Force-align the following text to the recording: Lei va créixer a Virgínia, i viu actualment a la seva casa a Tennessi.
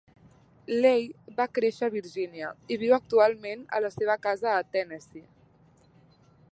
Lei 0.85 1.03
va 1.41 1.45
créixer 1.57 1.85
a 1.89 1.93
Virgínia, 1.97 2.49
i 2.77 2.81
viu 2.85 2.97
actualment 2.99 3.63
a 3.79 3.83
la 3.87 3.93
seva 3.99 4.19
casa 4.29 4.53
a 4.55 4.67
Tennessi. 4.77 5.25